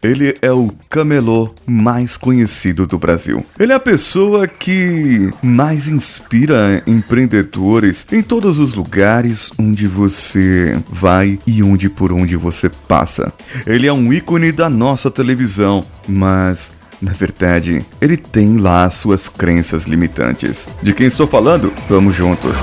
[0.00, 3.44] Ele é o camelô mais conhecido do Brasil.
[3.58, 11.40] Ele é a pessoa que mais inspira empreendedores em todos os lugares onde você vai
[11.44, 13.32] e onde por onde você passa.
[13.66, 16.70] Ele é um ícone da nossa televisão, mas
[17.02, 20.68] na verdade, ele tem lá suas crenças limitantes.
[20.80, 21.72] De quem estou falando?
[21.88, 22.56] Vamos juntos.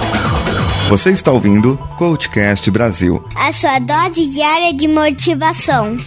[0.87, 3.21] Você está ouvindo Coachcast Brasil.
[3.35, 5.97] A sua dose diária de motivação.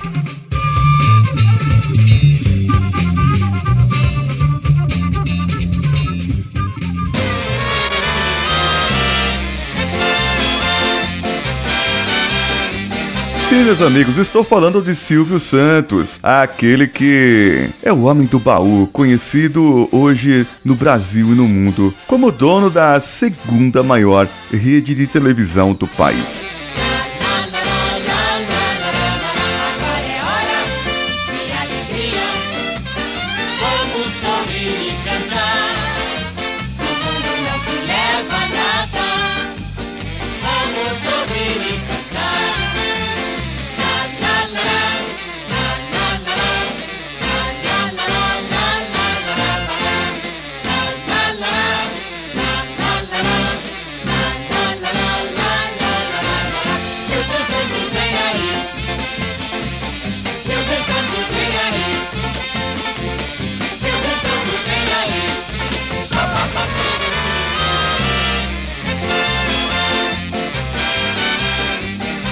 [13.48, 18.86] Sim, meus amigos, estou falando de Silvio Santos, aquele que é o homem do baú,
[18.92, 25.72] conhecido hoje no Brasil e no mundo como dono da segunda maior rede de televisão
[25.72, 26.57] do país.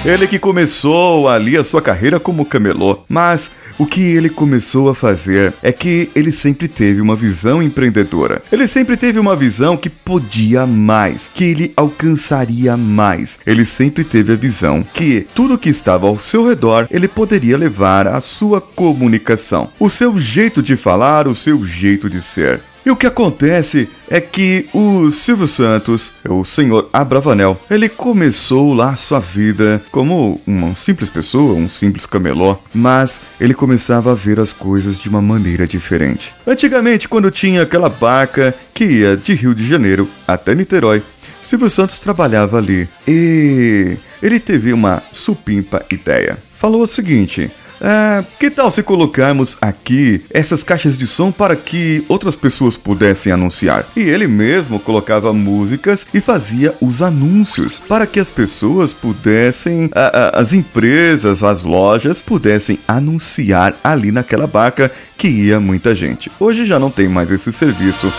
[0.07, 4.95] Ele que começou ali a sua carreira como camelô, mas o que ele começou a
[4.95, 8.41] fazer é que ele sempre teve uma visão empreendedora.
[8.49, 13.37] Ele sempre teve uma visão que podia mais, que ele alcançaria mais.
[13.45, 18.07] Ele sempre teve a visão que tudo que estava ao seu redor ele poderia levar
[18.07, 22.61] à sua comunicação, o seu jeito de falar, o seu jeito de ser.
[22.87, 28.95] E o que acontece é que o Silvio Santos, o senhor Abravanel, ele começou lá
[28.95, 34.53] sua vida como uma simples pessoa, um simples camelô, mas ele começava a ver as
[34.53, 36.33] coisas de uma maneira diferente.
[36.47, 41.03] Antigamente, quando tinha aquela barca que ia de Rio de Janeiro até Niterói,
[41.41, 46.37] Silvio Santos trabalhava ali e ele teve uma supimpa ideia.
[46.53, 47.51] Falou o seguinte:
[47.81, 53.31] ah, que tal se colocarmos aqui essas caixas de som para que outras pessoas pudessem
[53.31, 53.85] anunciar?
[53.95, 59.89] E ele mesmo colocava músicas e fazia os anúncios para que as pessoas pudessem,
[60.33, 66.31] as empresas, as lojas pudessem anunciar ali naquela barca que ia muita gente.
[66.39, 68.11] Hoje já não tem mais esse serviço.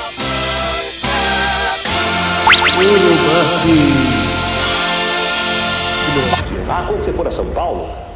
[6.71, 8.08] Ah, quando você for a São Paulo,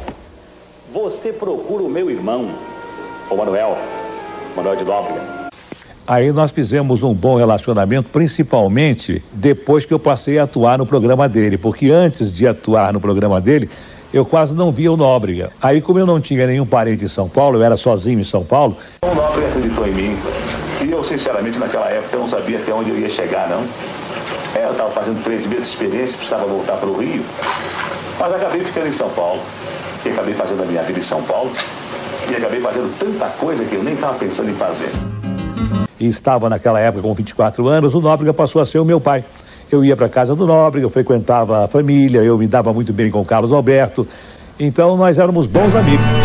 [0.93, 2.47] você procura o meu irmão,
[3.27, 3.75] o Manuel,
[4.55, 5.21] Manuel de Nóbrega.
[6.05, 11.27] Aí nós fizemos um bom relacionamento, principalmente depois que eu passei a atuar no programa
[11.27, 13.69] dele, porque antes de atuar no programa dele,
[14.13, 15.49] eu quase não via o Nóbrega.
[15.59, 18.43] Aí, como eu não tinha nenhum parente em São Paulo, eu era sozinho em São
[18.43, 18.77] Paulo.
[19.01, 20.17] O Nóbrega acreditou em mim.
[20.83, 23.63] E eu, sinceramente, naquela época, não sabia até onde eu ia chegar, não.
[24.55, 27.23] É, eu estava fazendo três meses de experiência, precisava voltar para o Rio.
[28.19, 29.41] Mas acabei ficando em São Paulo
[30.05, 31.51] e acabei fazendo a minha vida em São Paulo
[32.29, 34.89] e acabei fazendo tanta coisa que eu nem estava pensando em fazer.
[35.99, 39.23] Estava naquela época com 24 anos, o Nóbrega passou a ser o meu pai.
[39.71, 43.09] Eu ia para casa do Nóbrega, eu frequentava a família, eu me dava muito bem
[43.09, 44.07] com o Carlos Alberto.
[44.59, 46.22] Então nós éramos bons amigos.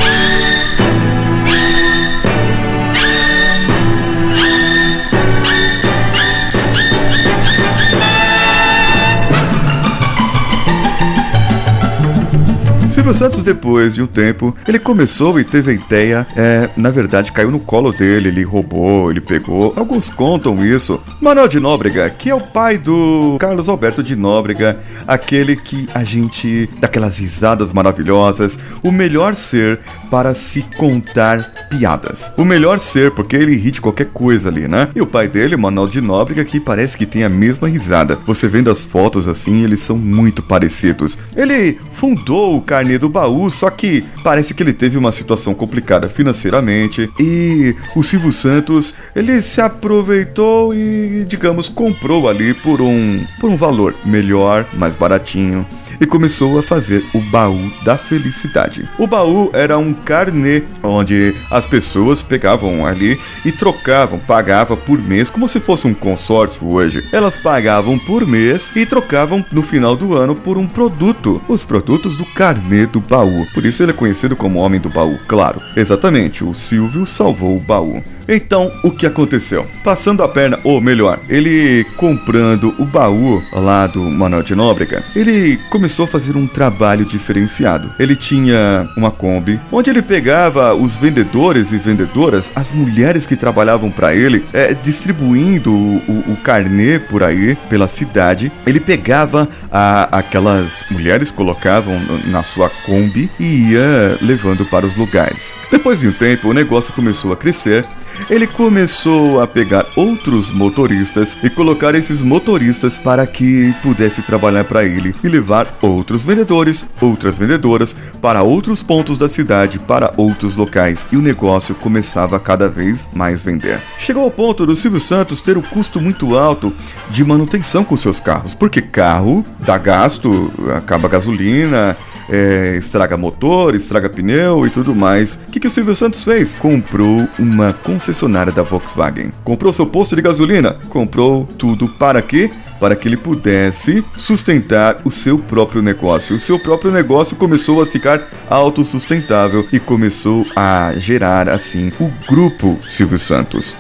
[12.99, 17.31] Silvio Santos, depois de um tempo, ele começou e teve a ideia, é, na verdade,
[17.31, 19.73] caiu no colo dele, ele roubou, ele pegou.
[19.77, 21.01] Alguns contam isso.
[21.21, 26.03] Manuel de Nóbrega, que é o pai do Carlos Alberto de Nóbrega, aquele que a
[26.03, 29.79] gente, daquelas risadas maravilhosas, o melhor ser
[30.11, 32.33] para se contar piadas.
[32.37, 34.89] O melhor ser, porque ele ri de qualquer coisa ali, né?
[34.93, 38.19] E o pai dele, Manuel de Nóbrega, que parece que tem a mesma risada.
[38.27, 41.17] Você vendo as fotos assim, eles são muito parecidos.
[41.37, 46.09] Ele fundou o Carne do baú, só que parece que ele teve uma situação complicada
[46.09, 53.51] financeiramente e o Silvio Santos, ele se aproveitou e, digamos, comprou ali por um por
[53.51, 55.67] um valor melhor, mais baratinho
[56.01, 58.89] e começou a fazer o baú da felicidade.
[58.99, 65.31] O baú era um carnê onde as pessoas pegavam ali e trocavam, pagavam por mês
[65.31, 67.07] como se fosse um consórcio hoje.
[67.13, 72.17] Elas pagavam por mês e trocavam no final do ano por um produto, os produtos
[72.17, 73.47] do carnê do baú.
[73.53, 75.61] Por isso ele é conhecido como Homem do Baú, claro.
[75.77, 78.03] Exatamente, o Silvio salvou o baú.
[78.29, 79.67] Então, o que aconteceu?
[79.83, 85.59] Passando a perna, ou melhor, ele comprando o baú lá do Manuel de Nóbrega, ele
[85.71, 87.91] começou a fazer um trabalho diferenciado.
[87.99, 93.91] Ele tinha uma Kombi, onde ele pegava os vendedores e vendedoras, as mulheres que trabalhavam
[93.91, 98.53] para ele, é, distribuindo o, o, carnê por aí, pela cidade.
[98.67, 105.57] Ele pegava a, aquelas mulheres, colocavam na sua Kombi e ia levando para os lugares.
[105.71, 107.87] Depois de um tempo, o negócio começou a crescer
[108.29, 114.85] ele começou a pegar outros motoristas e colocar esses motoristas para que pudesse trabalhar para
[114.85, 121.07] ele e levar outros vendedores, outras vendedoras para outros pontos da cidade, para outros locais
[121.13, 123.81] e o negócio começava a cada vez mais vender.
[123.99, 126.73] Chegou ao ponto do Silvio Santos ter um custo muito alto
[127.11, 131.97] de manutenção com seus carros, porque carro dá gasto, acaba gasolina,
[132.29, 135.37] é, estraga motor, estraga pneu e tudo mais.
[135.37, 136.55] O que, que o Silvio Santos fez?
[136.55, 139.33] Comprou uma concessionária da Volkswagen.
[139.45, 140.75] Comprou seu posto de gasolina.
[140.89, 142.51] Comprou tudo para quê?
[142.79, 146.37] para que ele pudesse sustentar o seu próprio negócio.
[146.37, 152.79] O seu próprio negócio começou a ficar autossustentável e começou a gerar assim o grupo
[152.87, 153.75] Silvio Santos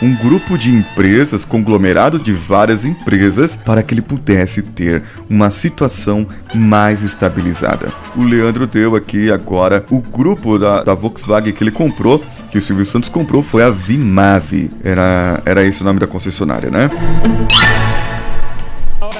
[0.00, 6.26] um grupo de empresas, conglomerado de várias empresas, para que ele pudesse ter uma situação
[6.54, 7.92] mais estabilizada.
[8.16, 12.60] O Leandro deu aqui agora o grupo da, da Volkswagen que ele comprou, que o
[12.60, 14.70] Silvio Santos comprou, foi a Vimave.
[14.82, 16.90] Era, era esse o nome da concessionária, né?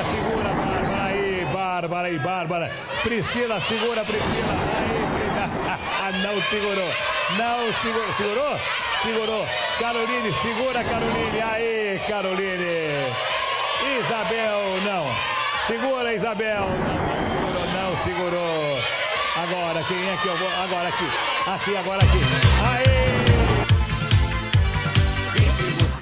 [0.05, 2.71] Segura, Bárbara aí, Bárbara aí, Bárbara.
[3.03, 4.55] Priscila, segura, Priscila.
[6.03, 6.91] Aí, não segurou.
[7.37, 8.15] Não segurou.
[8.17, 8.94] Segurou?
[9.05, 9.47] Segurou.
[9.79, 11.41] Caroline, segura, Caroline.
[11.43, 13.13] Aí, Caroline.
[14.01, 15.05] Isabel, não.
[15.67, 16.69] Segura, Isabel.
[16.71, 18.79] Não, segurou, não segurou.
[19.37, 20.49] Agora, quem é que eu vou?
[20.49, 21.05] Agora aqui.
[21.47, 22.19] Aqui, agora aqui.
[22.67, 22.85] Aí.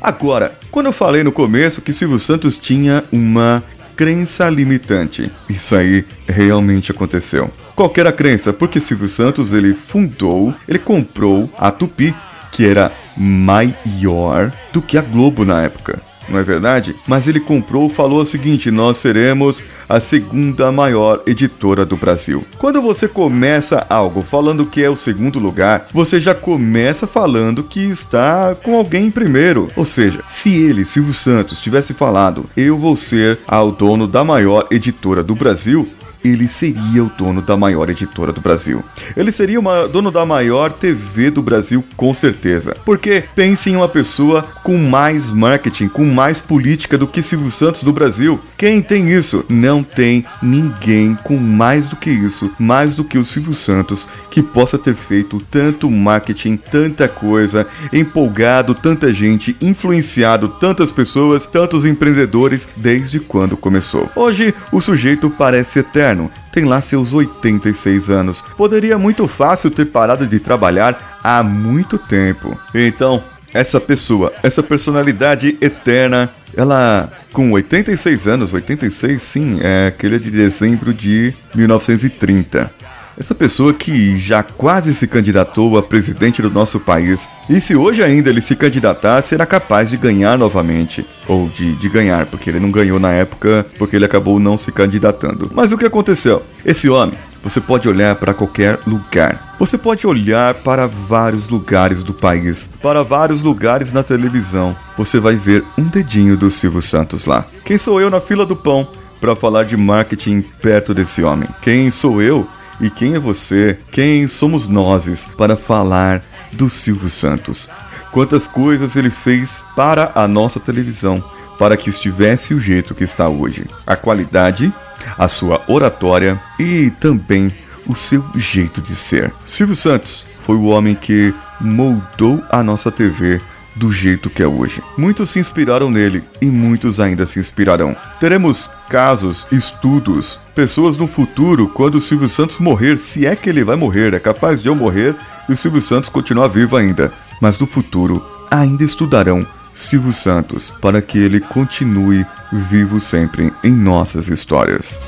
[0.01, 3.65] Agora, quando eu falei no começo que Silvio Santos tinha uma
[3.97, 7.51] crença limitante, isso aí realmente aconteceu.
[7.75, 8.53] Qual era a crença?
[8.53, 12.15] Porque Silvio Santos ele fundou, ele comprou a Tupi
[12.53, 16.01] que era maior do que a Globo na época.
[16.29, 16.95] Não é verdade?
[17.07, 22.47] Mas ele comprou falou o seguinte: nós seremos a segunda maior editora do Brasil.
[22.59, 27.81] Quando você começa algo falando que é o segundo lugar, você já começa falando que
[27.81, 29.69] está com alguém em primeiro.
[29.77, 34.67] Ou seja, se ele, Silvio Santos, tivesse falado eu vou ser ao dono da maior
[34.71, 35.89] editora do Brasil,
[36.25, 38.85] ele seria o dono da maior editora do Brasil.
[39.17, 42.77] Ele seria o dono da maior TV do Brasil, com certeza.
[42.85, 47.83] Porque pense em uma pessoa com mais marketing, com mais política do que Silvio Santos
[47.83, 48.41] do Brasil.
[48.57, 49.45] Quem tem isso?
[49.49, 54.43] Não tem ninguém com mais do que isso, mais do que o Silvio Santos, que
[54.43, 62.69] possa ter feito tanto marketing, tanta coisa, empolgado tanta gente, influenciado tantas pessoas, tantos empreendedores
[62.77, 64.11] desde quando começou.
[64.15, 66.12] Hoje, o sujeito parece eterno
[66.53, 68.43] tem lá seus 86 anos.
[68.56, 72.59] Poderia muito fácil ter parado de trabalhar há muito tempo.
[72.75, 73.23] Então,
[73.55, 80.93] essa pessoa, essa personalidade eterna, ela com 86 anos, 86 sim, é aquele de dezembro
[80.93, 82.70] de 1930.
[83.19, 88.03] Essa pessoa que já quase se candidatou a presidente do nosso país, e se hoje
[88.03, 91.06] ainda ele se candidatar, será capaz de ganhar novamente.
[91.29, 94.72] Ou de, de ganhar, porque ele não ganhou na época, porque ele acabou não se
[94.72, 95.51] candidatando.
[95.55, 96.43] Mas o que aconteceu?
[96.65, 99.55] Esse homem, você pode olhar para qualquer lugar.
[99.58, 104.77] Você pode olhar para vários lugares do país, para vários lugares na televisão.
[104.96, 107.44] Você vai ver um dedinho do Silvio Santos lá.
[107.65, 108.89] Quem sou eu na fila do pão
[109.20, 111.48] para falar de marketing perto desse homem?
[111.60, 112.46] Quem sou eu
[112.81, 113.79] e quem é você?
[113.91, 117.69] Quem somos nós para falar do Silvio Santos?
[118.10, 121.22] Quantas coisas ele fez para a nossa televisão,
[121.58, 123.67] para que estivesse o jeito que está hoje.
[123.86, 124.72] A qualidade,
[125.17, 127.55] a sua oratória e também
[127.86, 129.32] o seu jeito de ser.
[129.44, 133.41] Silvio Santos foi o homem que moldou a nossa TV
[133.74, 134.82] do jeito que é hoje.
[134.96, 137.96] Muitos se inspiraram nele e muitos ainda se inspirarão.
[138.20, 143.64] Teremos casos, estudos, pessoas no futuro, quando o Silvio Santos morrer, se é que ele
[143.64, 145.14] vai morrer, é capaz de eu morrer
[145.48, 147.12] e o Silvio Santos continuar vivo ainda.
[147.41, 154.29] Mas no futuro ainda estudarão Silvio Santos para que ele continue vivo sempre em nossas
[154.29, 155.00] histórias.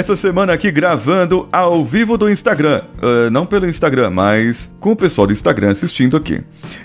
[0.00, 2.80] Essa semana aqui gravando ao vivo do Instagram.
[3.02, 6.40] Uh, não pelo Instagram, mas com o pessoal do Instagram assistindo aqui.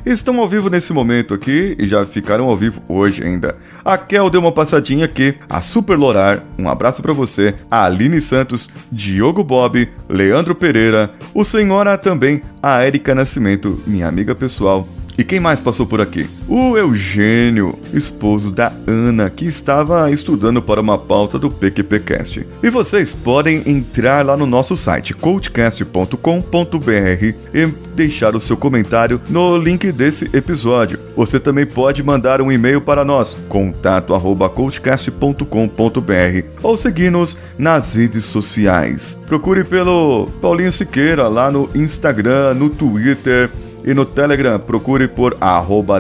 [0.06, 3.56] Estão ao vivo nesse momento aqui e já ficaram ao vivo hoje ainda.
[3.86, 8.20] A Kel deu uma passadinha aqui, a Super Lorar, um abraço para você, a Aline
[8.20, 14.86] Santos, Diogo Bob, Leandro Pereira, o Senhora também, a Erika Nascimento, minha amiga pessoal,
[15.18, 16.30] e quem mais passou por aqui?
[16.48, 22.46] O Eugênio, esposo da Ana, que estava estudando para uma pauta do PQPcast.
[22.62, 29.58] E vocês podem entrar lá no nosso site coachcast.com.br e deixar o seu comentário no
[29.58, 31.00] link desse episódio.
[31.16, 39.18] Você também pode mandar um e-mail para nós, contato@coachcast.com.br ou seguir-nos nas redes sociais.
[39.28, 43.50] Procure pelo Paulinho Siqueira lá no Instagram, no Twitter,
[43.86, 45.38] e no Telegram, procure por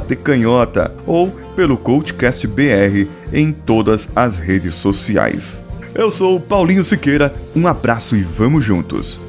[0.01, 5.62] tecanhota ou pelo CoachCastBR em todas as redes sociais.
[5.94, 9.25] Eu sou Paulinho Siqueira, um abraço e vamos juntos!